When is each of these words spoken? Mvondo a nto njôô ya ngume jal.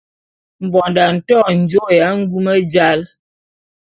Mvondo 0.63 0.99
a 1.07 1.09
nto 1.17 1.37
njôô 1.59 1.87
ya 1.99 2.07
ngume 2.19 2.53
jal. 2.73 2.99